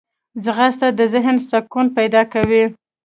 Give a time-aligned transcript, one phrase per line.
[0.43, 2.63] ځغاسته د ذهن سکون پیدا کوي